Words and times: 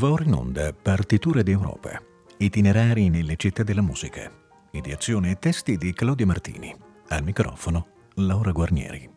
Va 0.00 0.10
ora 0.10 0.24
in 0.24 0.32
onda 0.32 0.72
Partiture 0.72 1.42
d'Europa, 1.42 2.00
itinerari 2.38 3.10
nelle 3.10 3.36
città 3.36 3.62
della 3.62 3.82
musica. 3.82 4.32
Ideazione 4.70 5.32
e 5.32 5.38
testi 5.38 5.76
di 5.76 5.92
Claudio 5.92 6.24
Martini. 6.24 6.74
Al 7.08 7.22
microfono 7.22 7.86
Laura 8.14 8.50
Guarnieri. 8.50 9.10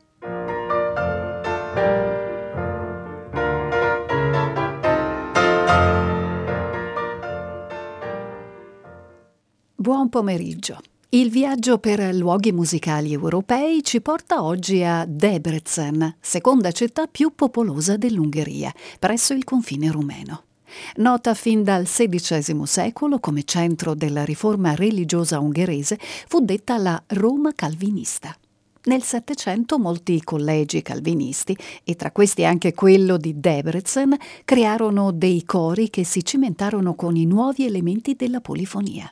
Buon 9.73 10.09
pomeriggio. 10.09 10.79
Il 11.11 11.29
viaggio 11.29 11.77
per 11.77 12.13
luoghi 12.13 12.51
musicali 12.51 13.13
europei 13.13 13.81
ci 13.83 14.01
porta 14.01 14.43
oggi 14.43 14.83
a 14.83 15.05
Debrecen, 15.07 16.17
seconda 16.19 16.71
città 16.71 17.07
più 17.07 17.33
popolosa 17.33 17.95
dell'Ungheria, 17.95 18.73
presso 18.99 19.33
il 19.33 19.45
confine 19.45 19.89
rumeno. 19.89 20.43
Nota 20.97 21.33
fin 21.33 21.63
dal 21.63 21.85
XVI 21.85 22.65
secolo 22.65 23.19
come 23.19 23.43
centro 23.43 23.93
della 23.93 24.23
riforma 24.23 24.75
religiosa 24.75 25.39
ungherese, 25.39 25.99
fu 26.27 26.39
detta 26.39 26.77
la 26.77 27.01
Roma 27.07 27.51
calvinista. 27.53 28.35
Nel 28.85 29.01
Settecento 29.01 29.79
molti 29.79 30.21
collegi 30.23 30.81
calvinisti, 30.81 31.57
e 31.85 31.95
tra 31.95 32.11
questi 32.11 32.43
anche 32.43 32.73
quello 32.73 33.15
di 33.15 33.39
Debrecen, 33.39 34.13
crearono 34.43 35.11
dei 35.11 35.45
cori 35.45 35.89
che 35.89 36.03
si 36.03 36.25
cimentarono 36.25 36.93
con 36.93 37.15
i 37.15 37.25
nuovi 37.25 37.65
elementi 37.65 38.15
della 38.15 38.41
polifonia. 38.41 39.09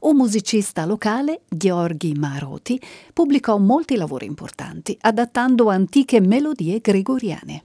Un 0.00 0.16
musicista 0.16 0.86
locale, 0.86 1.42
Gheorghi 1.48 2.14
Maroti, 2.14 2.80
pubblicò 3.12 3.58
molti 3.58 3.96
lavori 3.96 4.26
importanti, 4.26 4.96
adattando 5.00 5.68
antiche 5.68 6.20
melodie 6.20 6.80
gregoriane. 6.80 7.64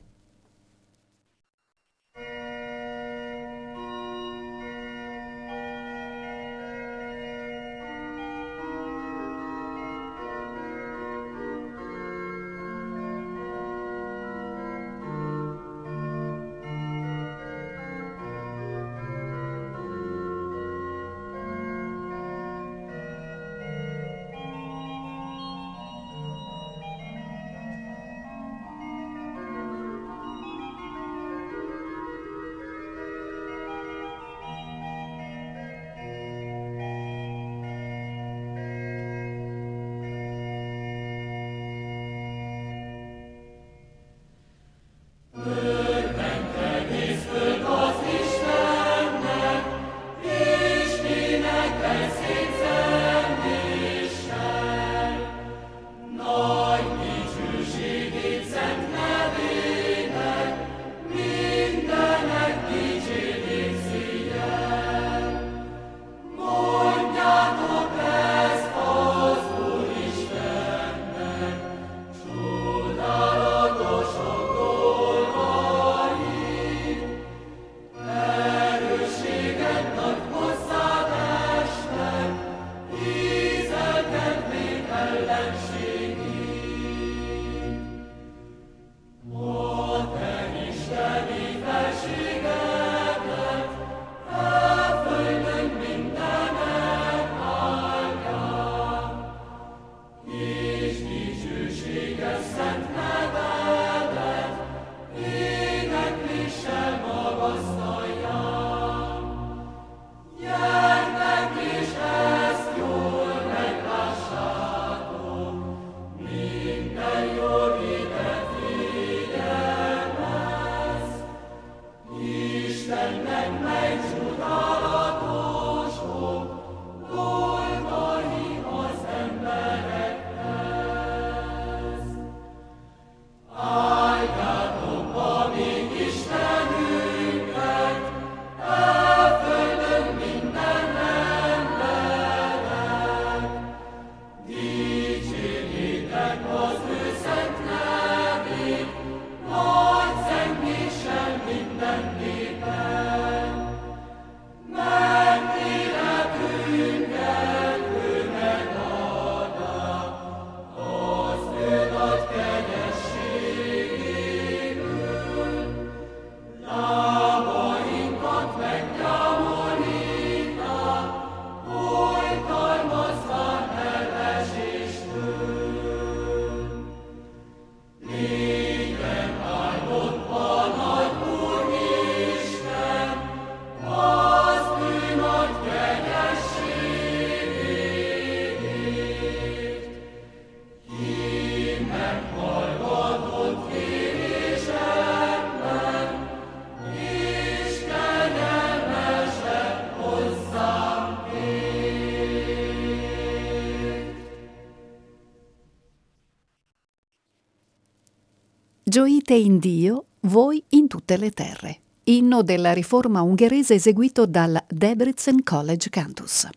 Gioite 208.99 209.34
in 209.34 209.59
Dio, 209.59 210.07
voi 210.23 210.61
in 210.72 210.90
tutte 210.90 211.16
le 211.16 211.31
terre. 211.31 211.79
Inno 212.03 212.41
della 212.41 212.73
riforma 212.73 213.22
ungherese 213.22 213.75
eseguito 213.75 214.25
dal 214.25 214.61
Debrecen 214.67 215.41
College 215.41 215.90
Cantus. 215.90 216.49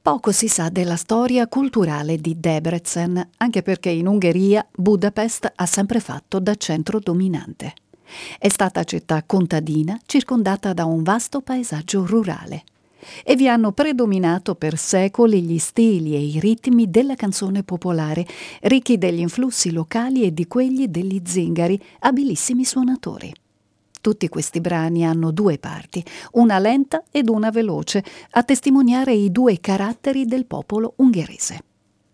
Poco 0.00 0.32
si 0.32 0.48
sa 0.48 0.70
della 0.70 0.96
storia 0.96 1.48
culturale 1.48 2.16
di 2.16 2.40
Debrecen, 2.40 3.28
anche 3.36 3.60
perché 3.60 3.90
in 3.90 4.06
Ungheria 4.06 4.66
Budapest 4.74 5.52
ha 5.54 5.66
sempre 5.66 6.00
fatto 6.00 6.40
da 6.40 6.54
centro 6.54 6.98
dominante. 6.98 7.74
È 8.38 8.48
stata 8.48 8.82
città 8.84 9.22
contadina 9.24 10.00
circondata 10.06 10.72
da 10.72 10.86
un 10.86 11.02
vasto 11.02 11.42
paesaggio 11.42 12.06
rurale 12.06 12.64
e 13.24 13.36
vi 13.36 13.48
hanno 13.48 13.72
predominato 13.72 14.54
per 14.54 14.76
secoli 14.76 15.42
gli 15.42 15.58
stili 15.58 16.14
e 16.14 16.20
i 16.20 16.40
ritmi 16.40 16.90
della 16.90 17.14
canzone 17.14 17.62
popolare, 17.62 18.26
ricchi 18.62 18.98
degli 18.98 19.20
influssi 19.20 19.72
locali 19.72 20.22
e 20.22 20.32
di 20.32 20.46
quelli 20.46 20.90
degli 20.90 21.20
zingari, 21.24 21.80
abilissimi 22.00 22.64
suonatori. 22.64 23.32
Tutti 24.00 24.28
questi 24.28 24.60
brani 24.60 25.04
hanno 25.04 25.30
due 25.30 25.58
parti, 25.58 26.02
una 26.32 26.58
lenta 26.58 27.04
ed 27.10 27.28
una 27.28 27.50
veloce, 27.50 28.02
a 28.30 28.42
testimoniare 28.42 29.12
i 29.12 29.30
due 29.30 29.60
caratteri 29.60 30.24
del 30.24 30.46
popolo 30.46 30.94
ungherese. 30.96 31.64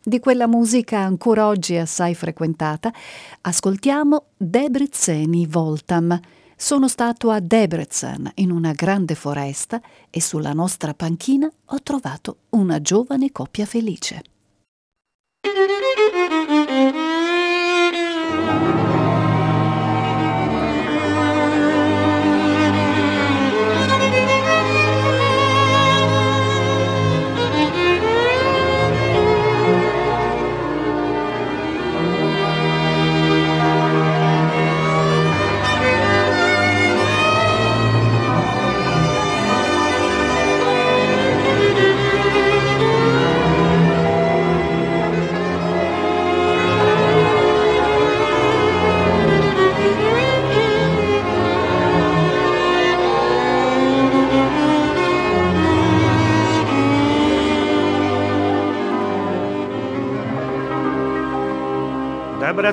Di 0.03 0.21
quella 0.21 0.47
musica 0.47 0.99
ancora 0.99 1.47
oggi 1.47 1.77
assai 1.77 2.15
frequentata, 2.15 2.93
ascoltiamo 3.41 4.27
Debreceni 4.37 5.47
Voltam. 5.47 6.19
Sono 6.59 6.89
stato 6.89 7.31
a 7.31 7.39
Debrecen 7.39 8.33
in 8.37 8.51
una 8.51 8.73
grande 8.73 9.15
foresta 9.15 9.79
e 10.09 10.23
sulla 10.23 10.55
nostra 10.55 10.95
panchina 10.95 11.47
ho 11.67 11.83
trovato 11.83 12.39
una 12.51 12.81
giovane 12.81 13.31
coppia 13.31 13.67
felice. 13.67 14.23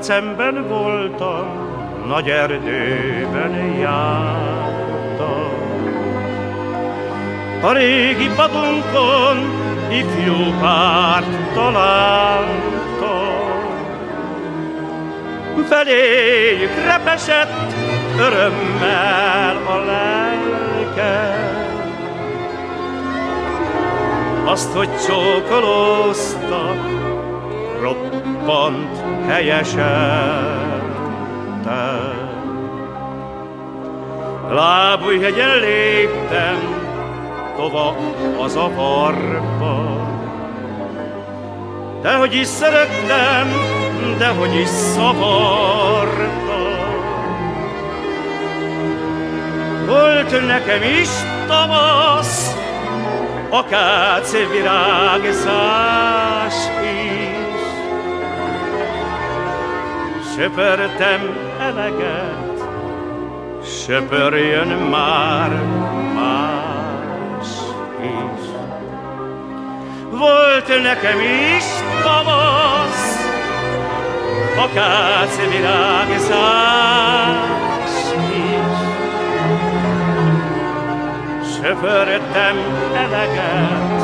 Debrecenben 0.04 0.68
voltam, 0.68 1.48
nagy 2.08 2.30
erdőben 2.30 3.78
jártam. 3.80 5.52
A 7.62 7.72
régi 7.74 8.30
padunkon 8.36 9.38
ifjú 9.90 10.60
párt 10.62 11.54
találtam. 11.54 12.52
Feléjük 15.68 16.76
repesett 16.86 17.74
örömmel 18.20 19.58
a 19.68 19.76
lelke. 19.86 21.38
Azt, 24.46 24.74
hogy 24.74 24.90
csókolóztak, 25.08 26.93
roppant 28.45 28.98
helyesen 29.28 30.81
te. 31.63 32.12
Lábújhegyen 34.50 35.60
léptem, 35.60 36.57
tova 37.56 37.95
a 38.38 38.69
varba. 38.75 40.01
Dehogy 42.01 42.36
is 42.36 42.48
szerettem, 42.48 43.48
dehogy 44.18 44.56
is 44.56 44.68
szavarta. 44.68 46.62
Volt 49.86 50.48
nekem 50.48 50.81
is 50.81 51.10
tavasz, 51.48 52.56
akáce 53.50 54.38
virágzás 54.51 56.34
is. 56.43 56.43
Söpörtem 60.36 61.22
eleget, 61.60 62.64
söpörjön 63.64 64.68
már 64.68 65.50
más 66.16 67.48
is. 68.02 68.46
Volt 70.12 70.68
nekem 70.68 71.20
is 71.20 71.64
tavasz, 72.04 73.28
akáce 74.58 75.48
virágzás 75.52 76.34
is. 78.32 78.78
Söpörtem 81.56 82.58
eleget, 82.96 84.02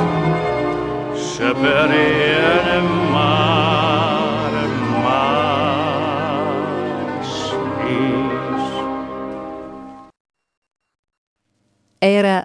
söpörjön 1.36 2.84
már 3.12 3.49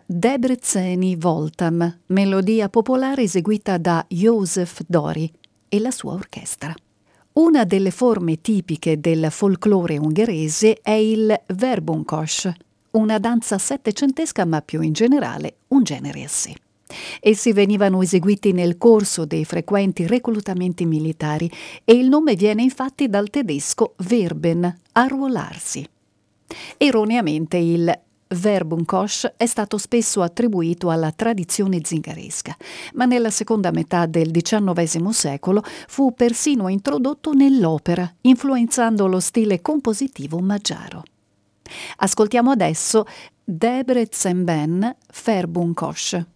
Debreceni 0.06 1.16
Voltam, 1.16 2.00
melodia 2.08 2.68
popolare 2.68 3.22
eseguita 3.22 3.78
da 3.78 4.04
Josef 4.06 4.82
Dori 4.86 5.32
e 5.66 5.80
la 5.80 5.90
sua 5.90 6.12
orchestra. 6.12 6.74
Una 7.32 7.64
delle 7.64 7.90
forme 7.90 8.42
tipiche 8.42 9.00
del 9.00 9.28
folklore 9.30 9.96
ungherese 9.96 10.78
è 10.82 10.90
il 10.90 11.34
Verbunkos, 11.46 12.52
una 12.90 13.18
danza 13.18 13.56
settecentesca 13.56 14.44
ma 14.44 14.60
più 14.60 14.82
in 14.82 14.92
generale 14.92 15.56
un 15.68 15.82
genere 15.84 16.24
a 16.24 16.28
sé. 16.28 16.54
Essi 17.18 17.54
venivano 17.54 18.02
eseguiti 18.02 18.52
nel 18.52 18.76
corso 18.76 19.24
dei 19.24 19.46
frequenti 19.46 20.06
reclutamenti 20.06 20.84
militari 20.84 21.50
e 21.82 21.94
il 21.94 22.10
nome 22.10 22.34
viene 22.34 22.62
infatti 22.62 23.08
dal 23.08 23.30
tedesco 23.30 23.94
Verben, 23.96 24.80
arruolarsi. 24.92 25.88
Erroneamente 26.76 27.56
il 27.56 27.90
Verbunkosch 28.34 29.34
è 29.36 29.46
stato 29.46 29.78
spesso 29.78 30.22
attribuito 30.22 30.90
alla 30.90 31.12
tradizione 31.12 31.80
zingaresca, 31.82 32.56
ma 32.94 33.04
nella 33.04 33.30
seconda 33.30 33.70
metà 33.70 34.06
del 34.06 34.30
XIX 34.30 35.08
secolo 35.08 35.62
fu 35.88 36.12
persino 36.14 36.68
introdotto 36.68 37.32
nell'opera, 37.32 38.12
influenzando 38.22 39.06
lo 39.06 39.20
stile 39.20 39.60
compositivo 39.60 40.38
maggiaro. 40.40 41.02
Ascoltiamo 41.96 42.50
adesso 42.50 43.04
Debrecen 43.42 44.44
Ben 44.44 44.96
Verbunkosch. 45.24 46.26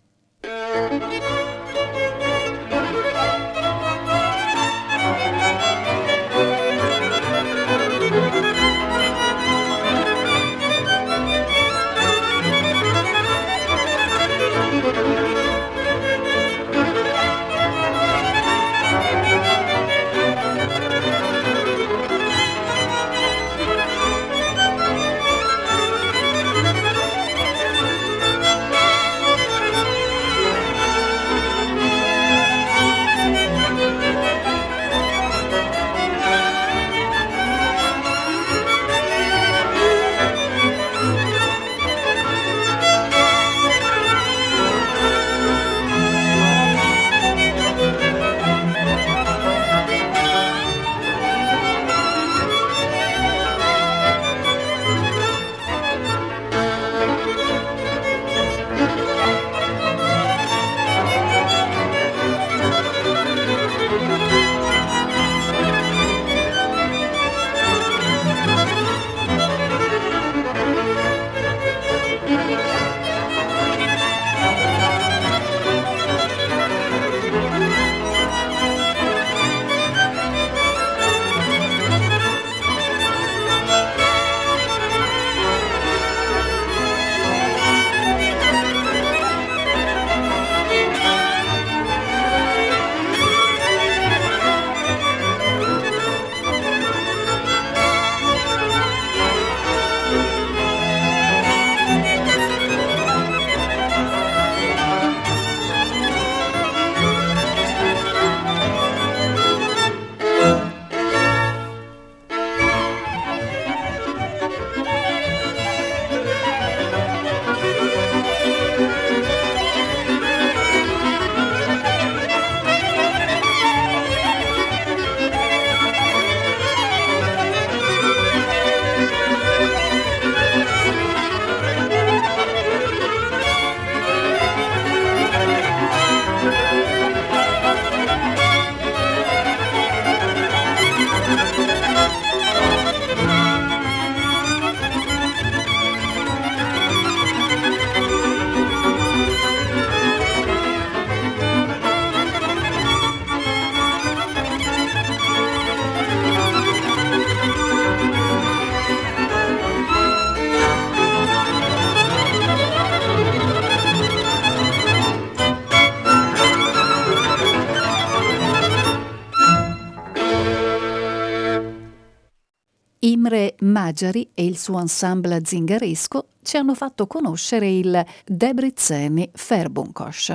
Maggiari 173.68 174.30
e 174.34 174.44
il 174.44 174.56
suo 174.56 174.80
ensemble 174.80 175.42
zingaresco 175.44 176.28
ci 176.42 176.56
hanno 176.56 176.75
fatto 176.75 177.06
conoscere 177.06 177.70
il 177.70 178.04
Debreceni 178.25 179.28
Ferbunkos. 179.32 180.34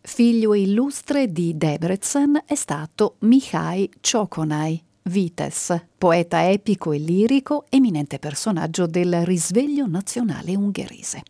Figlio 0.00 0.54
illustre 0.54 1.30
di 1.32 1.56
Debrecen 1.56 2.42
è 2.44 2.54
stato 2.56 3.16
Mihai 3.20 3.88
Cioconai, 4.00 4.82
Vites, 5.02 5.86
poeta 5.96 6.50
epico 6.50 6.92
e 6.92 6.98
lirico, 6.98 7.64
eminente 7.68 8.18
personaggio 8.18 8.86
del 8.86 9.24
risveglio 9.24 9.86
nazionale 9.86 10.56
ungherese. 10.56 11.22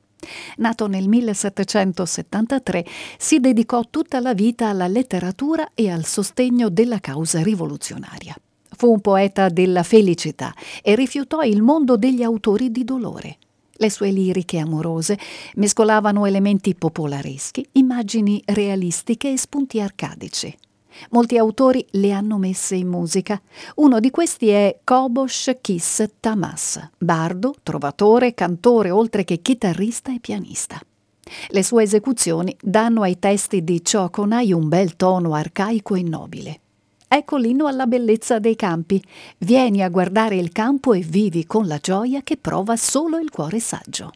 Nato 0.57 0.87
nel 0.87 1.09
1773, 1.09 2.87
si 3.19 3.39
dedicò 3.39 3.83
tutta 3.91 4.19
la 4.21 4.33
vita 4.33 4.69
alla 4.69 4.87
letteratura 4.87 5.71
e 5.75 5.91
al 5.91 6.07
sostegno 6.07 6.71
della 6.71 7.01
causa 7.01 7.43
rivoluzionaria. 7.43 8.35
Fu 8.77 8.91
un 8.91 9.01
poeta 9.01 9.49
della 9.49 9.83
felicità 9.83 10.53
e 10.83 10.95
rifiutò 10.95 11.43
il 11.43 11.63
mondo 11.63 11.97
degli 11.97 12.23
autori 12.23 12.71
di 12.71 12.85
dolore. 12.85 13.39
Le 13.77 13.91
sue 13.91 14.11
liriche 14.11 14.59
amorose 14.59 15.19
mescolavano 15.57 16.27
elementi 16.27 16.75
popolareschi, 16.75 17.67
immagini 17.73 18.41
realistiche 18.47 19.33
e 19.33 19.37
spunti 19.37 19.81
arcadici. 19.81 20.57
Molti 21.11 21.39
autori 21.39 21.85
le 21.93 22.13
hanno 22.13 22.39
messe 22.39 22.77
in 22.77 22.87
musica. 22.87 23.41
Uno 23.77 23.99
di 23.99 24.11
questi 24.11 24.49
è 24.49 24.79
Kobosh 24.85 25.57
Kiss 25.61 26.05
Tamas, 26.21 26.91
bardo, 26.97 27.55
trovatore, 27.63 28.35
cantore, 28.35 28.91
oltre 28.91 29.25
che 29.25 29.39
chitarrista 29.39 30.15
e 30.15 30.21
pianista. 30.21 30.81
Le 31.49 31.63
sue 31.63 31.83
esecuzioni 31.83 32.55
danno 32.61 33.03
ai 33.03 33.19
testi 33.19 33.65
di 33.65 33.83
Chokonai 33.83 34.53
un 34.53 34.69
bel 34.69 34.95
tono 34.95 35.35
arcaico 35.35 35.95
e 35.97 36.03
nobile. 36.03 36.61
Ecco 37.09 37.37
l'inno 37.37 37.67
alla 37.67 37.87
bellezza 37.87 38.39
dei 38.39 38.57
campi. 38.57 39.03
Vieni 39.39 39.83
a 39.83 39.89
guardare 39.89 40.37
il 40.37 40.53
campo 40.53 40.93
e 40.93 41.01
vivi 41.01 41.47
con 41.47 41.67
la 41.67 41.79
gioia 41.79 42.23
che 42.23 42.37
prova 42.37 42.77
solo 42.77 43.19
il 43.19 43.31
cuore 43.31 43.61
saggio. 43.61 44.11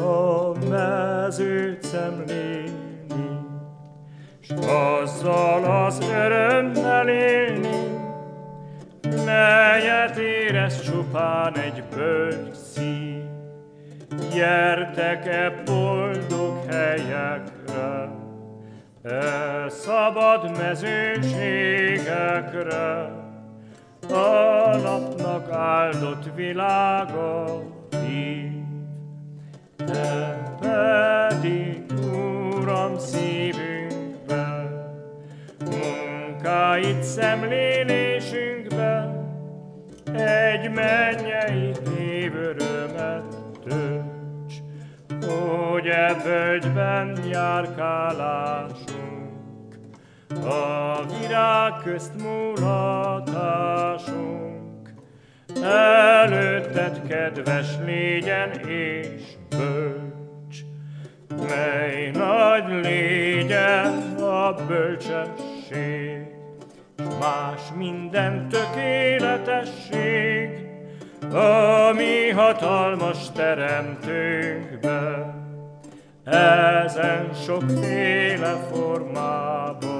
A 0.00 0.52
mezőt 0.68 1.86
azzal 4.58 5.64
az 5.64 5.98
örömmel 6.00 7.08
élni, 7.08 7.98
melyet 9.02 10.16
érez 10.16 10.82
csupán 10.82 11.58
egy 11.58 11.82
bölcs 11.94 12.56
szív. 12.56 13.22
Gyertek-e 14.32 15.62
boldog 15.64 16.64
helyekre, 16.68 18.10
e 19.02 19.68
szabad 19.68 20.58
mezőségekre, 20.58 23.18
a 24.08 24.76
napnak 24.76 25.50
áldott 25.52 26.34
világa 26.34 27.62
hív. 27.90 28.52
Te 29.76 30.42
pedig, 30.60 31.82
Uram, 32.12 32.98
szívünk, 32.98 34.32
munkáit 35.64 37.02
szemlélésünkben, 37.02 39.28
egy 40.14 40.70
mennyei 40.70 41.72
hívörömet 41.96 43.36
tölts, 43.64 44.54
hogy 45.26 45.86
e 45.86 46.14
völgyben 46.24 47.18
járkálásunk, 47.30 48.89
a 50.44 51.04
virág 51.06 51.72
közt 51.82 52.12
mulatásunk, 52.22 53.78
előtted 55.62 57.02
kedves 57.08 57.66
légyen 57.84 58.50
és 58.68 59.22
bölcs, 59.48 60.58
mely 61.48 62.10
nagy 62.10 62.84
légyen 62.84 64.14
a 64.20 64.54
bölcsesség. 64.66 66.28
Más 67.20 67.60
minden 67.76 68.48
tökéletesség, 68.48 70.48
ami 71.32 72.30
hatalmas 72.34 73.30
teremtőnkbe, 73.32 75.34
ezen 76.24 77.30
sokféle 77.46 78.54
formában, 78.72 79.99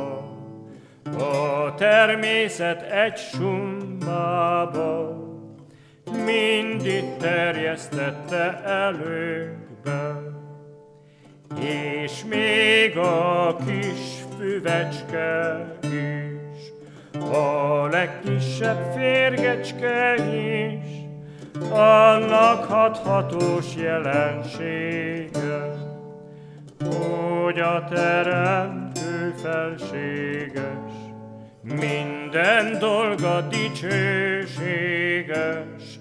a 1.21 1.75
természet 1.77 2.83
egy 2.83 3.17
sumbába, 3.17 5.17
mindig 6.25 7.05
terjesztette 7.19 8.63
előkbe, 8.65 10.23
és 11.61 12.25
még 12.25 12.99
a 12.99 13.57
kis 13.67 14.25
füvecske 14.39 15.67
is, 15.83 16.73
a 17.21 17.87
legkisebb 17.87 18.93
férgecske 18.97 20.15
is, 20.15 21.01
annak 21.71 22.65
hathatós 22.65 23.75
jelensége, 23.77 25.31
hogy 26.79 27.61
a 27.61 27.85
teremtő 27.89 29.35
felséges, 29.43 30.80
minden 31.79 32.79
dolga 32.79 33.49
dicsőséges, 33.49 35.99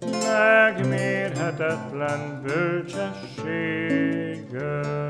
megmérhetetlen 0.00 2.42
bölcsességes. 2.42 5.06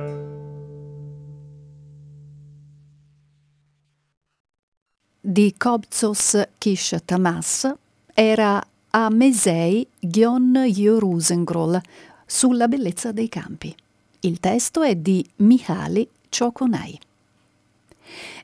di 5.36 5.54
Kobzos 5.58 6.34
Kish 6.58 6.96
Tamas 7.04 7.66
era 8.14 8.64
a 8.90 9.08
Mesei 9.08 9.86
Gyon 10.00 10.64
Yorusengrol 10.66 11.80
sulla 12.26 12.68
bellezza 12.68 13.12
dei 13.12 13.28
campi. 13.28 13.74
Il 14.20 14.38
testo 14.38 14.82
è 14.82 14.94
di 14.94 15.26
Mihaly 15.36 16.08
Cioconai. 16.28 16.98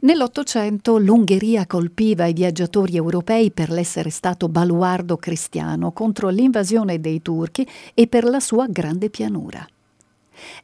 Nell'Ottocento 0.01 0.99
l'Ungheria 0.99 1.67
colpiva 1.67 2.27
i 2.27 2.33
viaggiatori 2.33 2.97
europei 2.97 3.51
per 3.51 3.71
l'essere 3.71 4.11
stato 4.11 4.49
baluardo 4.49 5.17
cristiano 5.17 5.93
contro 5.93 6.29
l'invasione 6.29 7.01
dei 7.01 7.23
turchi 7.23 7.67
e 7.95 8.07
per 8.07 8.25
la 8.25 8.41
sua 8.41 8.67
grande 8.69 9.11
pianura. 9.11 9.67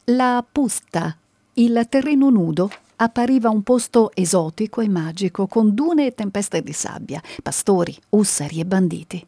La 0.07 0.45
Pusta, 0.51 1.17
il 1.55 1.87
terreno 1.89 2.31
nudo, 2.31 2.71
appariva 2.97 3.49
un 3.49 3.63
posto 3.63 4.11
esotico 4.15 4.81
e 4.81 4.89
magico, 4.89 5.47
con 5.47 5.75
dune 5.75 6.07
e 6.07 6.15
tempeste 6.15 6.63
di 6.63 6.73
sabbia, 6.73 7.23
pastori, 7.43 7.97
ussari 8.11 8.61
e 8.61 8.65
banditi. 8.65 9.25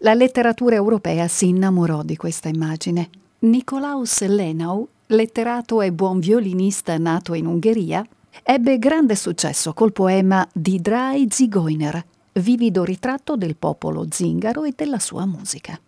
La 0.00 0.14
letteratura 0.14 0.74
europea 0.76 1.26
si 1.28 1.48
innamorò 1.48 2.02
di 2.02 2.16
questa 2.16 2.48
immagine. 2.48 3.08
Nicolaus 3.40 4.24
Lenau, 4.26 4.86
letterato 5.06 5.80
e 5.80 5.92
buon 5.92 6.20
violinista 6.20 6.96
nato 6.98 7.34
in 7.34 7.46
Ungheria, 7.46 8.06
ebbe 8.42 8.78
grande 8.78 9.14
successo 9.14 9.72
col 9.72 9.92
poema 9.92 10.46
Die 10.52 10.80
Drei 10.80 11.26
Zigeuner, 11.30 12.04
vivido 12.32 12.84
ritratto 12.84 13.36
del 13.36 13.56
popolo 13.56 14.06
zingaro 14.10 14.64
e 14.64 14.72
della 14.74 14.98
sua 14.98 15.24
musica. 15.26 15.78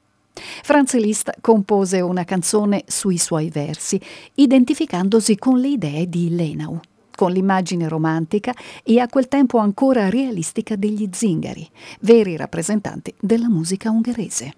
Franz 0.62 0.94
Liszt 0.94 1.40
compose 1.40 2.00
una 2.00 2.24
canzone 2.24 2.84
sui 2.86 3.18
suoi 3.18 3.48
versi, 3.48 4.00
identificandosi 4.34 5.36
con 5.36 5.58
le 5.58 5.68
idee 5.68 6.08
di 6.08 6.34
Lenau 6.34 6.80
con 7.16 7.32
l'immagine 7.32 7.88
romantica 7.88 8.54
e 8.84 9.00
a 9.00 9.08
quel 9.08 9.26
tempo 9.26 9.58
ancora 9.58 10.08
realistica 10.08 10.76
degli 10.76 11.08
zingari, 11.10 11.66
veri 12.00 12.36
rappresentanti 12.36 13.12
della 13.18 13.48
musica 13.48 13.90
ungherese. 13.90 14.52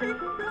Thank 0.00 0.22
you. 0.22 0.47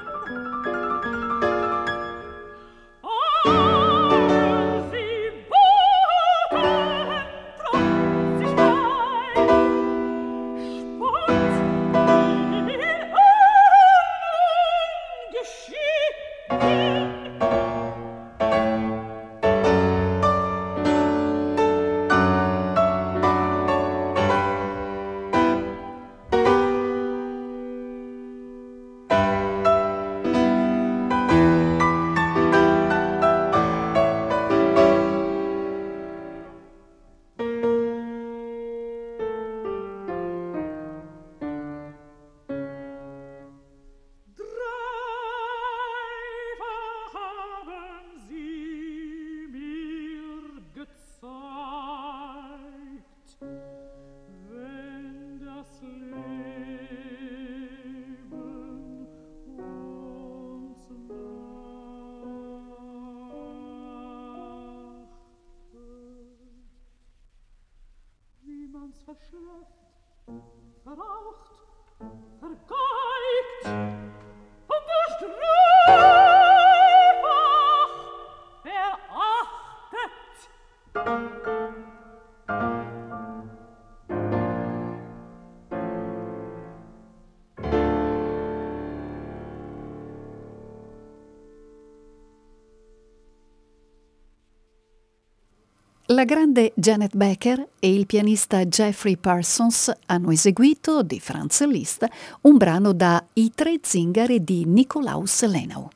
La 96.18 96.26
grande 96.26 96.74
Janet 96.74 97.16
Becker 97.16 97.68
e 97.78 97.94
il 97.94 98.08
pianista 98.08 98.66
Jeffrey 98.66 99.18
Parsons 99.18 99.94
hanno 100.08 100.32
eseguito 100.32 101.04
di 101.04 101.20
Franz 101.20 101.64
Liszt 101.68 102.08
un 102.42 102.58
brano 102.58 102.92
da 102.92 103.24
I 103.34 103.52
tre 103.54 103.78
zingari 103.84 104.44
di 104.44 104.66
Nikolaus 104.66 105.46
Lenau. 105.46 105.88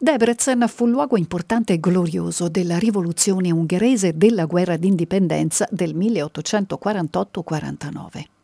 Debrecen 0.00 0.64
fu 0.66 0.86
luogo 0.86 1.16
importante 1.16 1.74
e 1.74 1.78
glorioso 1.78 2.48
della 2.48 2.76
rivoluzione 2.76 3.52
ungherese 3.52 4.16
della 4.16 4.46
guerra 4.46 4.76
d'indipendenza 4.76 5.68
del 5.70 5.96
1848-49. 5.96 8.37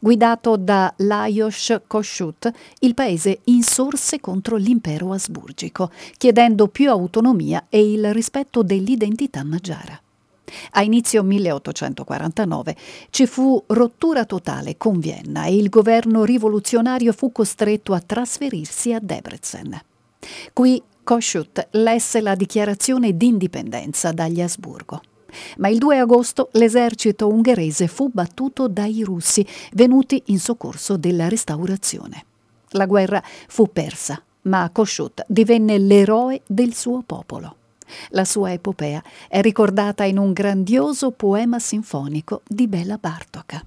Guidato 0.00 0.56
da 0.56 0.92
Lajos 0.98 1.82
Kossuth, 1.86 2.50
il 2.80 2.94
paese 2.94 3.40
insorse 3.44 4.20
contro 4.20 4.56
l'impero 4.56 5.12
asburgico, 5.12 5.90
chiedendo 6.16 6.68
più 6.68 6.90
autonomia 6.90 7.66
e 7.68 7.92
il 7.92 8.12
rispetto 8.12 8.62
dell'identità 8.62 9.44
magiara. 9.44 10.00
A 10.72 10.82
inizio 10.82 11.22
1849 11.22 12.76
ci 13.10 13.26
fu 13.26 13.62
rottura 13.68 14.24
totale 14.24 14.76
con 14.76 14.98
Vienna 15.00 15.46
e 15.46 15.56
il 15.56 15.68
governo 15.68 16.24
rivoluzionario 16.24 17.12
fu 17.12 17.32
costretto 17.32 17.92
a 17.92 18.00
trasferirsi 18.00 18.92
a 18.92 19.00
Debrecen. 19.00 19.80
Qui 20.52 20.82
Kossuth 21.02 21.68
lesse 21.72 22.20
la 22.20 22.34
dichiarazione 22.34 23.16
d'indipendenza 23.16 24.12
dagli 24.12 24.40
Asburgo 24.40 25.00
ma 25.58 25.68
il 25.68 25.78
2 25.78 25.98
agosto 25.98 26.48
l'esercito 26.52 27.28
ungherese 27.28 27.86
fu 27.86 28.08
battuto 28.12 28.68
dai 28.68 29.02
russi 29.02 29.46
venuti 29.72 30.22
in 30.26 30.38
soccorso 30.38 30.96
della 30.96 31.28
restaurazione. 31.28 32.24
La 32.70 32.86
guerra 32.86 33.22
fu 33.48 33.70
persa, 33.72 34.22
ma 34.42 34.68
Kossuth 34.72 35.24
divenne 35.28 35.78
l'eroe 35.78 36.42
del 36.46 36.74
suo 36.74 37.02
popolo. 37.04 37.56
La 38.10 38.24
sua 38.24 38.52
epopea 38.52 39.02
è 39.28 39.40
ricordata 39.40 40.04
in 40.04 40.18
un 40.18 40.32
grandioso 40.32 41.12
poema 41.12 41.58
sinfonico 41.58 42.42
di 42.46 42.66
Bela 42.66 42.98
Bartok. 42.98 43.64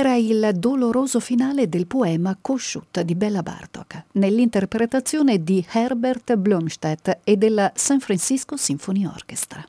Era 0.00 0.14
il 0.14 0.52
doloroso 0.54 1.20
finale 1.20 1.68
del 1.68 1.86
poema 1.86 2.34
Kossuth 2.40 3.02
di 3.02 3.14
Bella 3.14 3.42
Bartok, 3.42 4.04
nell'interpretazione 4.12 5.44
di 5.44 5.62
Herbert 5.70 6.36
Blomstedt 6.36 7.18
e 7.22 7.36
della 7.36 7.70
San 7.74 8.00
Francisco 8.00 8.56
Symphony 8.56 9.04
Orchestra. 9.04 9.62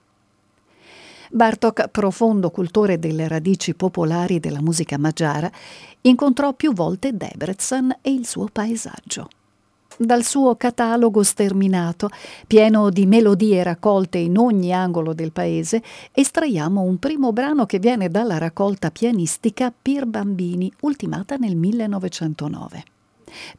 Bartok, 1.32 1.90
profondo 1.90 2.50
cultore 2.50 2.98
delle 2.98 3.28
radici 3.28 3.76
popolari 3.76 4.40
della 4.40 4.62
musica 4.62 4.98
magiara, 4.98 5.52
incontrò 6.00 6.54
più 6.54 6.72
volte 6.72 7.12
Debrecen 7.12 7.98
e 8.02 8.14
il 8.14 8.26
suo 8.26 8.48
paesaggio 8.50 9.28
dal 9.98 10.24
suo 10.24 10.56
catalogo 10.56 11.24
sterminato, 11.24 12.10
pieno 12.48 12.90
di 12.90 13.06
melodie 13.06 13.64
raccolte 13.64 14.18
in 14.18 14.38
ogni 14.38 14.74
angolo 14.74 15.14
del 15.14 15.32
paese, 15.32 15.82
estraiamo 16.12 16.82
un 16.82 16.98
primo 16.98 17.32
brano 17.34 17.66
che 17.66 17.80
viene 17.80 18.10
dalla 18.10 18.38
raccolta 18.38 18.92
pianistica 18.92 19.72
Per 19.80 20.06
bambini, 20.06 20.72
ultimata 20.82 21.36
nel 21.36 21.56
1909. 21.56 22.84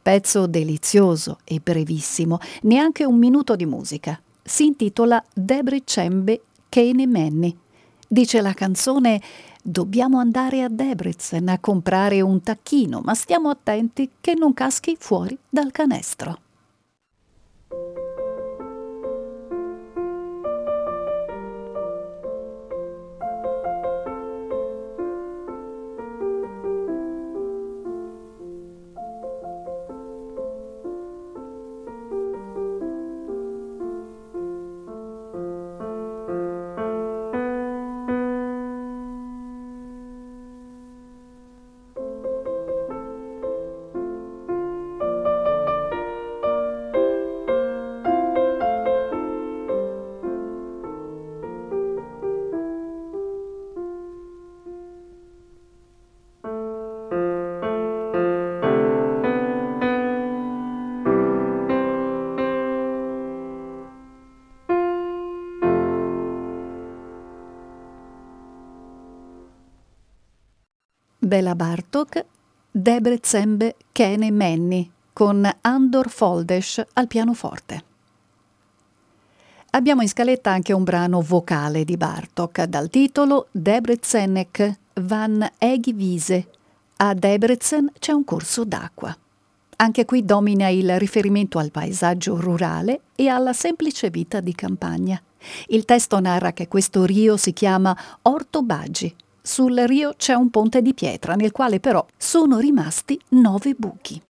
Pezzo 0.01 0.47
delizioso 0.47 1.39
e 1.43 1.59
brevissimo, 1.61 2.39
neanche 2.63 3.05
un 3.05 3.17
minuto 3.17 3.55
di 3.55 3.65
musica. 3.65 4.19
Si 4.43 4.65
intitola 4.65 5.23
Debre 5.33 5.81
Cembe 5.83 6.41
Kene 6.69 7.07
Menni. 7.07 7.57
Dice 8.07 8.41
la 8.41 8.53
canzone 8.53 9.21
Dobbiamo 9.65 10.19
andare 10.19 10.61
a 10.61 10.67
Debrecen 10.67 11.47
a 11.47 11.57
comprare 11.57 12.19
un 12.19 12.43
tacchino, 12.43 12.99
ma 13.01 13.13
stiamo 13.13 13.49
attenti 13.49 14.09
che 14.19 14.33
non 14.33 14.53
caschi 14.53 14.97
fuori 14.99 15.37
dal 15.47 15.71
canestro. 15.71 16.37
Bela 71.33 71.55
Bartok, 71.55 72.25
Debrecen 72.69 73.73
Kene 73.91 74.29
Menni 74.29 74.87
con 75.13 75.49
Andor 75.61 76.11
Foldesh 76.11 76.85
al 76.93 77.07
pianoforte. 77.07 77.83
Abbiamo 79.71 80.03
in 80.03 80.09
scaletta 80.09 80.51
anche 80.51 80.73
un 80.73 80.83
brano 80.83 81.21
vocale 81.21 81.85
di 81.85 81.97
Bartok 81.97 82.65
dal 82.65 82.87
titolo 82.91 83.47
Debrezenek 83.49 84.77
van 85.01 85.49
Egivise. 85.57 86.49
A 86.97 87.15
Debrecen 87.15 87.91
c'è 87.97 88.11
un 88.11 88.25
corso 88.25 88.63
d'acqua. 88.63 89.17
Anche 89.77 90.05
qui 90.05 90.23
domina 90.23 90.67
il 90.67 90.99
riferimento 90.99 91.57
al 91.57 91.71
paesaggio 91.71 92.39
rurale 92.39 92.99
e 93.15 93.27
alla 93.27 93.53
semplice 93.53 94.11
vita 94.11 94.39
di 94.39 94.53
campagna. 94.53 95.19
Il 95.69 95.83
testo 95.85 96.19
narra 96.19 96.53
che 96.53 96.67
questo 96.67 97.05
rio 97.05 97.37
si 97.37 97.53
chiama 97.53 97.97
Orto 98.21 98.61
Baggi 98.61 99.15
sul 99.45 99.77
rio 99.85 100.13
c'è 100.15 100.33
un 100.33 100.49
ponte 100.49 100.81
di 100.81 100.93
pietra 100.93 101.35
nel 101.35 101.51
quale 101.51 101.81
però 101.81 102.05
sono 102.15 102.59
rimasti 102.59 103.19
nove 103.29 103.73
buchi. 103.77 104.21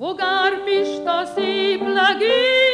Debrecen 0.00 1.04
con 1.80 1.98
era 1.98 2.67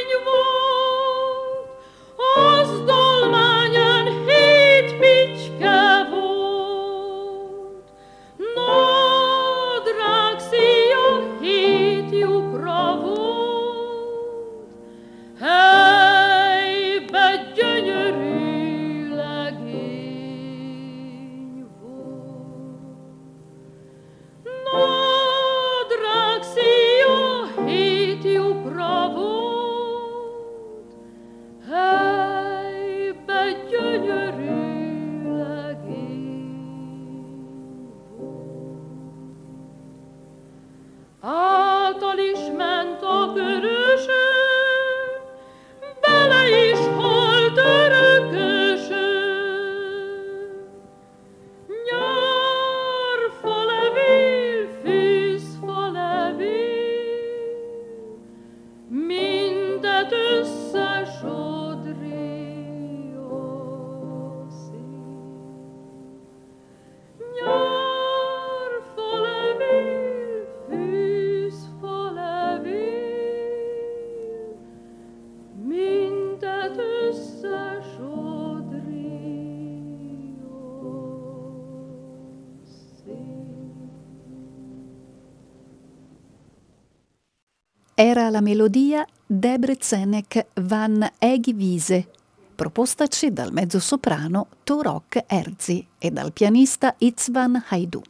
la 88.35 88.41
melodia 88.41 89.07
Debrezenek 89.25 90.47
van 90.55 91.09
Egivise, 91.19 92.09
propostaci 92.57 93.33
dal 93.33 93.53
mezzosoprano 93.53 94.49
Torok 94.65 95.23
Erzi 95.29 95.87
e 95.97 96.11
dal 96.11 96.33
pianista 96.33 96.97
Itzvan 96.99 97.67
Haidu. 97.69 98.03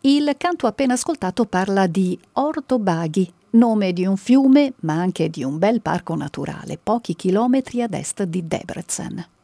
Il 0.00 0.34
canto 0.36 0.66
appena 0.66 0.94
ascoltato 0.94 1.44
parla 1.44 1.86
di 1.86 2.18
Orto 2.32 2.80
Baghi, 2.80 3.32
nome 3.50 3.92
di 3.92 4.04
un 4.04 4.16
fiume 4.16 4.72
ma 4.80 4.94
anche 4.94 5.30
di 5.30 5.44
un 5.44 5.56
bel 5.56 5.80
parco 5.80 6.16
naturale, 6.16 6.76
pochi 6.76 7.14
chilometri 7.14 7.82
ad 7.82 7.94
est 7.94 8.24
di 8.24 8.44
Debrecen. 8.44 9.35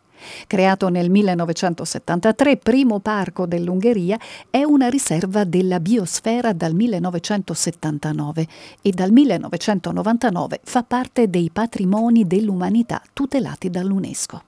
Creato 0.46 0.88
nel 0.88 1.10
1973, 1.10 2.56
primo 2.56 3.00
parco 3.00 3.46
dell'Ungheria, 3.46 4.18
è 4.50 4.62
una 4.62 4.88
riserva 4.88 5.44
della 5.44 5.80
biosfera 5.80 6.52
dal 6.52 6.74
1979 6.74 8.46
e 8.82 8.90
dal 8.90 9.10
1999 9.10 10.60
fa 10.64 10.82
parte 10.82 11.28
dei 11.28 11.50
patrimoni 11.52 12.26
dell'umanità 12.26 13.02
tutelati 13.12 13.70
dall'UNESCO. 13.70 14.42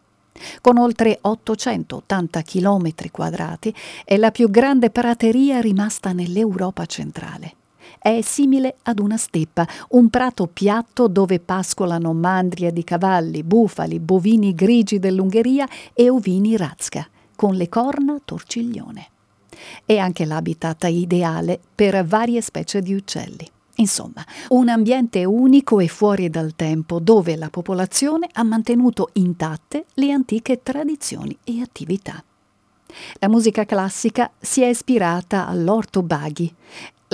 Con 0.60 0.78
oltre 0.78 1.18
880 1.20 2.42
km 2.42 2.92
quadrati 3.10 3.74
è 4.04 4.16
la 4.16 4.30
più 4.30 4.50
grande 4.50 4.90
prateria 4.90 5.60
rimasta 5.60 6.12
nell'Europa 6.12 6.86
centrale. 6.86 7.54
È 7.98 8.20
simile 8.20 8.76
ad 8.82 8.98
una 8.98 9.16
steppa, 9.16 9.66
un 9.90 10.10
prato 10.10 10.46
piatto 10.46 11.08
dove 11.08 11.40
pascolano 11.40 12.12
mandrie 12.12 12.72
di 12.72 12.84
cavalli, 12.84 13.42
bufali, 13.42 13.98
bovini 13.98 14.54
grigi 14.54 14.98
dell'Ungheria 14.98 15.68
e 15.92 16.10
ovini 16.10 16.56
razca, 16.56 17.06
con 17.34 17.54
le 17.54 17.68
corna 17.68 18.20
torciglione. 18.24 19.08
È 19.84 19.96
anche 19.96 20.24
l'habitat 20.24 20.84
ideale 20.84 21.60
per 21.74 22.04
varie 22.04 22.40
specie 22.40 22.80
di 22.82 22.94
uccelli. 22.94 23.48
Insomma, 23.76 24.24
un 24.50 24.68
ambiente 24.68 25.24
unico 25.24 25.80
e 25.80 25.88
fuori 25.88 26.30
dal 26.30 26.54
tempo 26.54 27.00
dove 27.00 27.34
la 27.34 27.50
popolazione 27.50 28.28
ha 28.32 28.44
mantenuto 28.44 29.10
intatte 29.14 29.86
le 29.94 30.12
antiche 30.12 30.62
tradizioni 30.62 31.36
e 31.42 31.60
attività. 31.60 32.22
La 33.14 33.28
musica 33.28 33.64
classica 33.64 34.30
si 34.38 34.62
è 34.62 34.68
ispirata 34.68 35.48
all'orto 35.48 36.02
Baghi. 36.02 36.54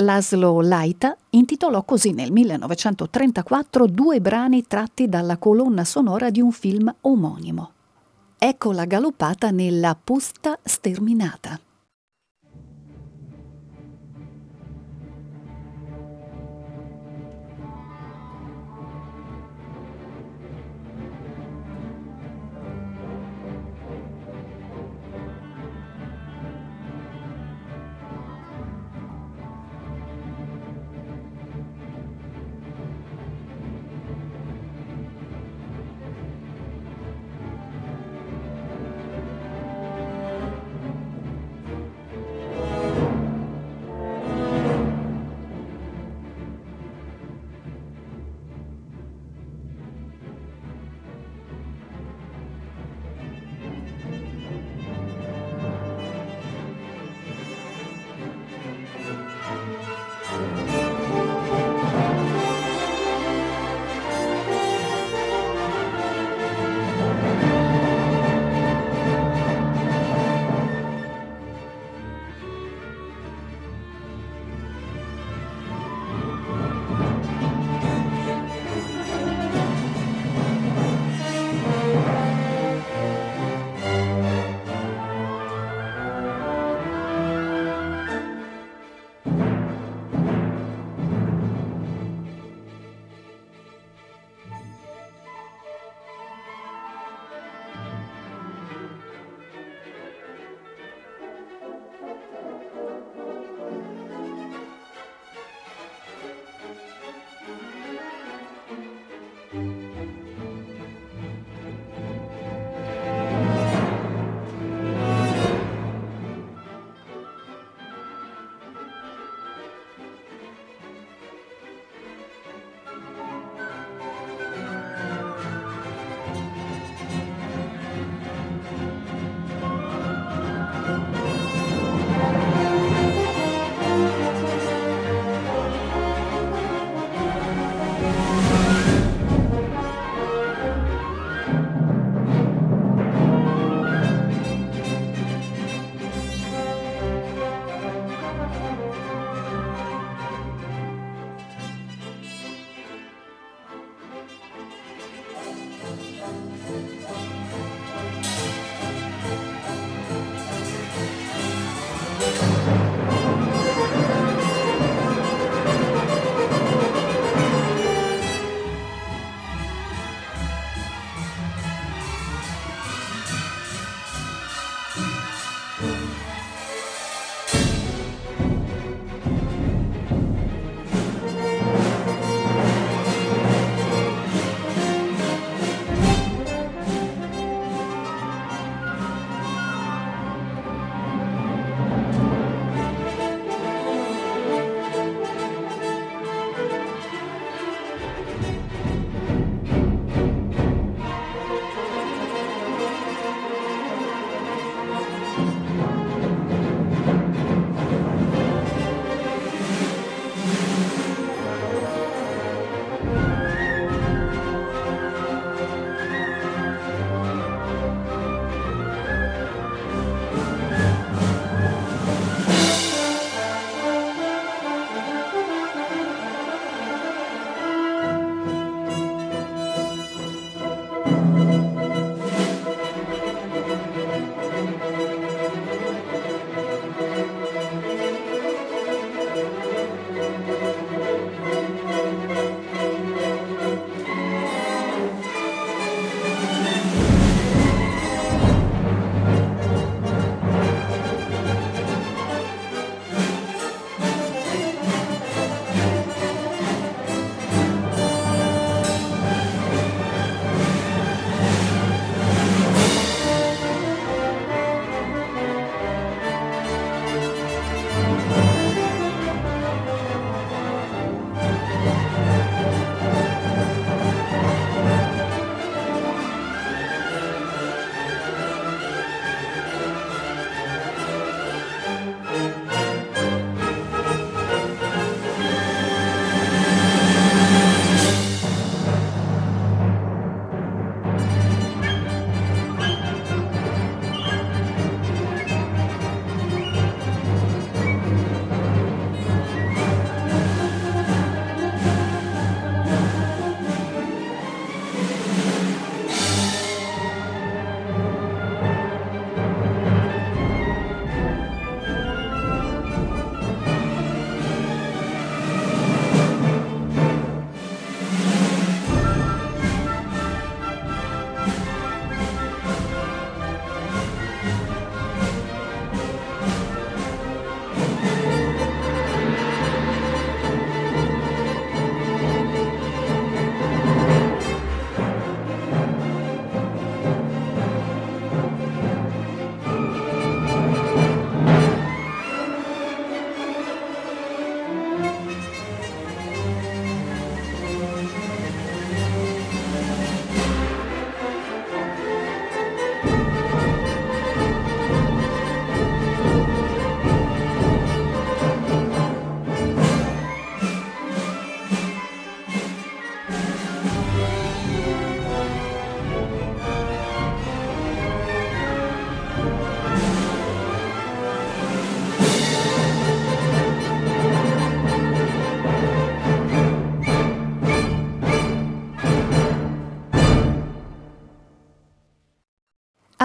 Laszlo 0.00 0.60
Laita 0.60 1.16
intitolò 1.30 1.84
così 1.84 2.12
nel 2.12 2.32
1934 2.32 3.86
due 3.86 4.20
brani 4.20 4.66
tratti 4.66 5.08
dalla 5.08 5.36
colonna 5.36 5.84
sonora 5.84 6.30
di 6.30 6.40
un 6.40 6.52
film 6.52 6.92
omonimo. 7.02 7.70
Ecco 8.38 8.72
la 8.72 8.86
galoppata 8.86 9.50
nella 9.50 9.96
Pusta 10.02 10.58
sterminata. 10.62 11.60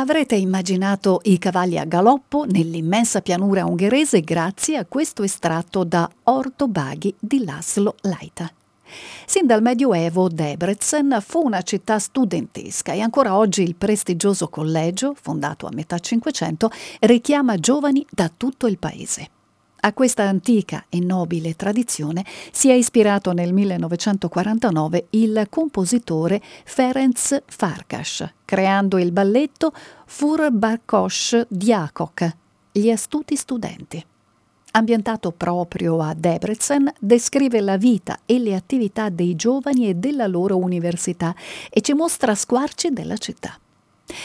Avrete 0.06 0.36
immaginato 0.36 1.20
i 1.24 1.39
cavalli 1.39 1.80
a 1.80 1.84
galoppo 1.84 2.45
nell'immensa 2.45 3.22
pianura 3.22 3.66
ungherese 3.66 4.22
grazie 4.22 4.78
a 4.78 4.86
questo 4.86 5.24
estratto 5.24 5.84
da 5.84 6.08
Orto 6.26 6.68
Baghi 6.68 7.16
di 7.18 7.43
Laszlo 7.43 7.95
Laita. 8.01 8.47
Sin 9.26 9.47
dal 9.47 9.64
Medioevo 9.64 10.28
Debrecen 10.28 11.18
fu 11.26 11.43
una 11.43 11.64
città 11.64 11.97
studentesca 11.97 12.93
e 12.93 13.01
ancora 13.01 13.36
oggi 13.36 13.64
il 13.64 13.74
prestigioso 13.74 14.47
collegio, 14.47 15.16
fondato 15.20 15.66
a 15.66 15.72
metà 15.74 15.97
Cinquecento, 15.97 16.70
richiama 16.99 17.58
giovani 17.58 18.06
da 18.08 18.30
tutto 18.30 18.68
il 18.68 18.78
paese. 18.78 19.30
A 19.86 19.93
questa 19.93 20.23
antica 20.23 20.86
e 20.89 20.99
nobile 20.99 21.55
tradizione 21.55 22.25
si 22.51 22.69
è 22.69 22.73
ispirato 22.73 23.33
nel 23.33 23.53
1949 23.53 25.05
il 25.11 25.45
compositore 25.47 26.41
Ferenc 26.63 27.43
Farkas, 27.45 28.27
creando 28.45 28.97
il 28.97 29.11
balletto 29.11 29.71
Fur 30.07 30.49
Barkosh 30.49 31.45
Diakok, 31.47 32.36
Gli 32.71 32.89
astuti 32.89 33.36
studenti. 33.36 34.03
Ambientato 34.71 35.31
proprio 35.31 35.99
a 35.99 36.15
Debrecen, 36.15 36.91
descrive 36.99 37.61
la 37.61 37.77
vita 37.77 38.21
e 38.25 38.39
le 38.39 38.55
attività 38.55 39.09
dei 39.09 39.36
giovani 39.36 39.88
e 39.88 39.93
della 39.93 40.25
loro 40.25 40.57
università 40.57 41.36
e 41.69 41.81
ci 41.81 41.93
mostra 41.93 42.33
squarci 42.33 42.89
della 42.91 43.17
città. 43.17 43.59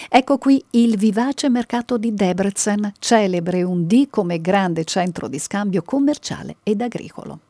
Ecco 0.08 0.38
qui 0.38 0.62
il 0.70 0.96
vivace 0.96 1.48
mercato 1.48 1.96
di 1.96 2.14
Debrecen, 2.14 2.92
celebre 2.98 3.62
un 3.62 3.86
dì 3.86 4.08
come 4.08 4.40
grande 4.40 4.84
centro 4.84 5.28
di 5.28 5.38
scambio 5.38 5.82
commerciale 5.82 6.56
ed 6.62 6.80
agricolo. 6.80 7.49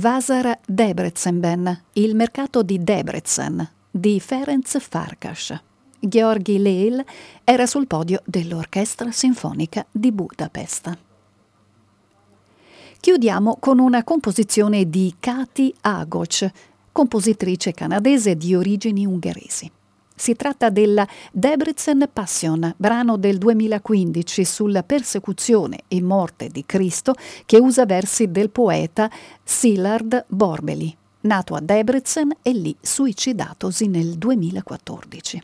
Vasar 0.00 0.58
Debrecenben, 0.66 1.82
il 1.92 2.16
mercato 2.16 2.62
di 2.62 2.82
Debrecen, 2.82 3.70
di 3.90 4.18
Ferenc 4.18 4.78
Farkas. 4.78 5.54
Georgi 5.98 6.58
Leil 6.58 7.04
era 7.44 7.66
sul 7.66 7.86
podio 7.86 8.22
dell'Orchestra 8.24 9.10
Sinfonica 9.10 9.84
di 9.90 10.10
Budapest. 10.10 10.98
Chiudiamo 12.98 13.58
con 13.60 13.78
una 13.78 14.02
composizione 14.02 14.88
di 14.88 15.16
Kati 15.20 15.74
Agoc, 15.82 16.50
compositrice 16.92 17.72
canadese 17.72 18.36
di 18.36 18.54
origini 18.54 19.04
ungheresi. 19.04 19.70
Si 20.20 20.34
tratta 20.34 20.68
della 20.68 21.08
Debrecen 21.32 22.06
Passion, 22.12 22.74
brano 22.76 23.16
del 23.16 23.38
2015 23.38 24.44
sulla 24.44 24.82
persecuzione 24.82 25.84
e 25.88 26.02
morte 26.02 26.48
di 26.48 26.66
Cristo 26.66 27.14
che 27.46 27.56
usa 27.56 27.86
versi 27.86 28.30
del 28.30 28.50
poeta 28.50 29.10
Szilard 29.42 30.26
Borbeli, 30.28 30.94
nato 31.22 31.54
a 31.54 31.60
Debrecen 31.62 32.36
e 32.42 32.52
lì 32.52 32.76
suicidatosi 32.78 33.88
nel 33.88 34.18
2014. 34.18 35.42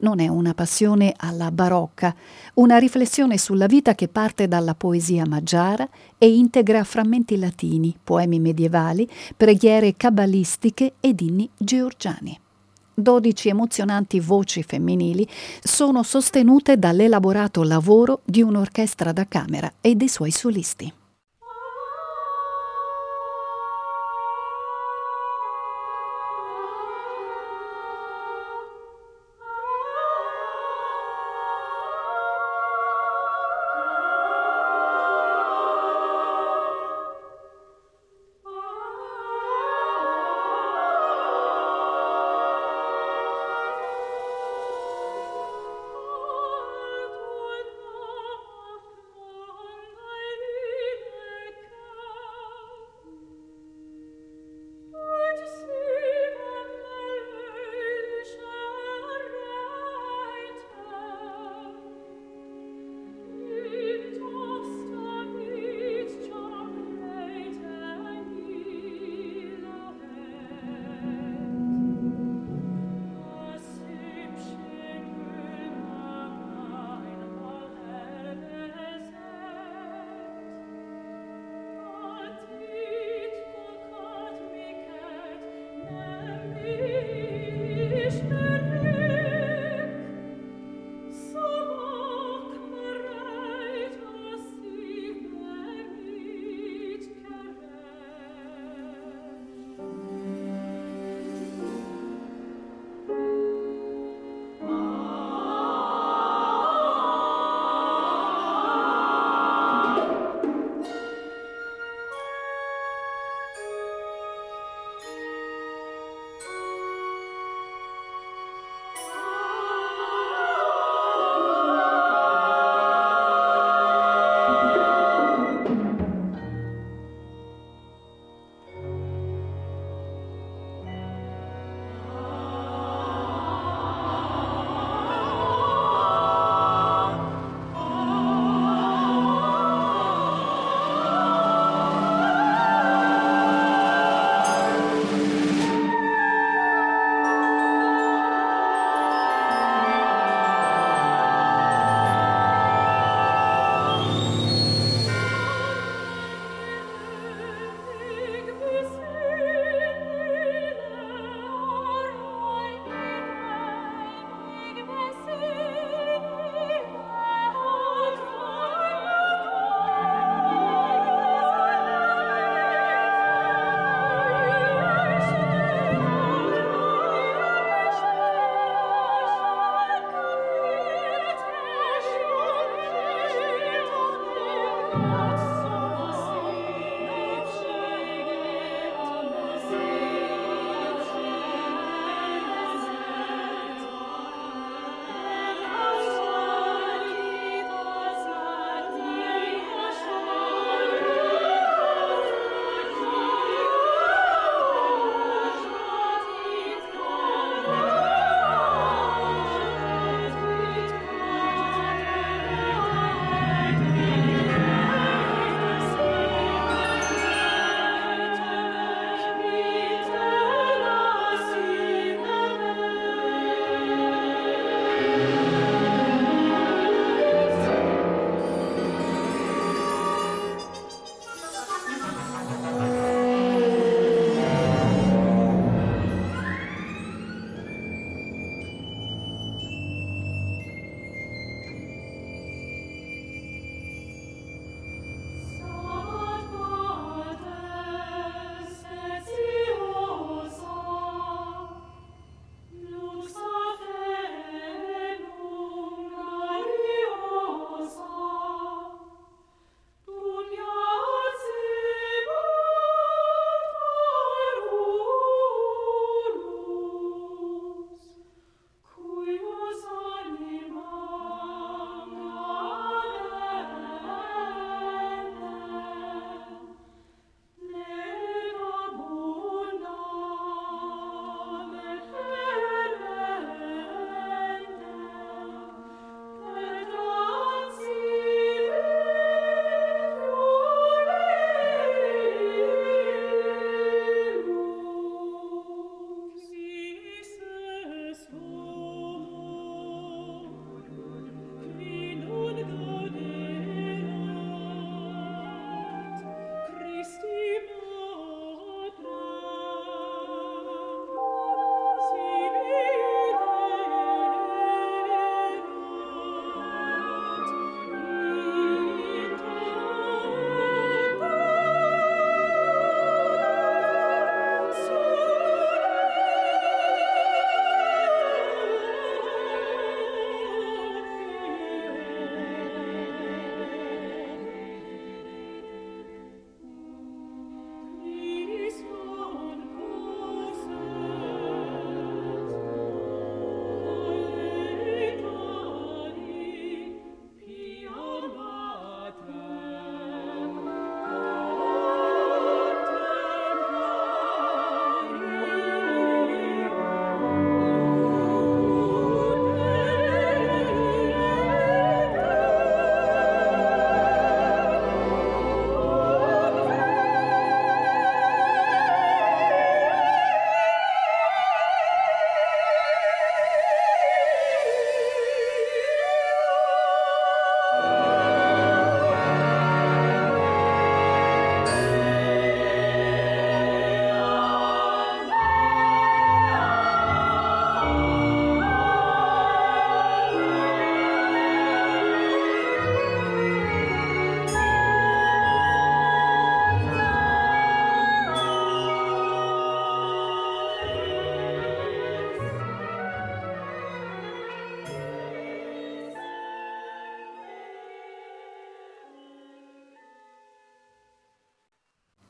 Non 0.00 0.20
è 0.20 0.28
una 0.28 0.52
passione 0.52 1.14
alla 1.16 1.50
barocca, 1.50 2.14
una 2.56 2.76
riflessione 2.76 3.38
sulla 3.38 3.64
vita 3.64 3.94
che 3.94 4.08
parte 4.08 4.46
dalla 4.46 4.74
poesia 4.74 5.24
maggiara 5.24 5.88
e 6.18 6.36
integra 6.36 6.84
frammenti 6.84 7.38
latini, 7.38 7.96
poemi 8.04 8.40
medievali, 8.40 9.08
preghiere 9.34 9.96
cabalistiche 9.96 10.96
ed 11.00 11.22
inni 11.22 11.48
georgiani. 11.56 12.41
Dodici 12.94 13.48
emozionanti 13.48 14.20
voci 14.20 14.62
femminili 14.62 15.26
sono 15.62 16.02
sostenute 16.02 16.78
dall'elaborato 16.78 17.62
lavoro 17.62 18.20
di 18.24 18.42
un'orchestra 18.42 19.12
da 19.12 19.26
camera 19.26 19.72
e 19.80 19.94
dei 19.94 20.08
suoi 20.08 20.30
solisti. 20.30 20.92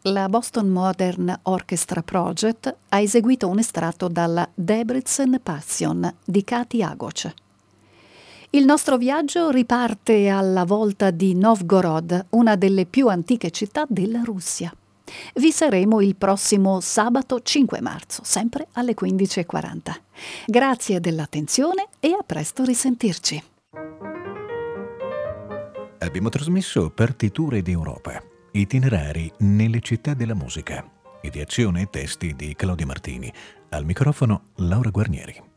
La 0.02 0.28
Boston 0.28 0.68
Modern 0.68 1.40
Orchestra 1.44 2.02
Project 2.02 2.74
ha 2.88 3.00
eseguito 3.00 3.48
un 3.48 3.58
estratto 3.58 4.08
dalla 4.08 4.48
Debrecen 4.52 5.38
Passion 5.42 6.12
di 6.24 6.42
Kati 6.42 6.82
Agoc. 6.82 7.32
Il 8.50 8.64
nostro 8.64 8.96
viaggio 8.96 9.50
riparte 9.50 10.28
alla 10.28 10.64
volta 10.64 11.10
di 11.10 11.34
Novgorod, 11.34 12.26
una 12.30 12.56
delle 12.56 12.84
più 12.84 13.08
antiche 13.08 13.50
città 13.50 13.86
della 13.88 14.22
Russia. 14.24 14.74
Vi 15.34 15.52
saremo 15.52 16.00
il 16.00 16.16
prossimo 16.16 16.80
sabato 16.80 17.40
5 17.40 17.80
marzo, 17.80 18.22
sempre 18.24 18.68
alle 18.72 18.94
15.40. 18.94 19.94
Grazie 20.46 21.00
dell'attenzione 21.00 21.88
e 22.00 22.12
a 22.12 22.22
presto 22.24 22.64
risentirci. 22.64 23.42
Abbiamo 25.98 26.28
trasmesso 26.28 26.90
Partiture 26.90 27.62
d'Europa, 27.62 28.20
itinerari 28.52 29.32
nelle 29.38 29.80
città 29.80 30.14
della 30.14 30.34
musica, 30.34 30.84
ideazione 31.22 31.82
e 31.82 31.86
testi 31.90 32.34
di 32.34 32.54
Claudia 32.54 32.86
Martini. 32.86 33.32
Al 33.70 33.84
microfono 33.84 34.50
Laura 34.56 34.90
Guarnieri. 34.90 35.51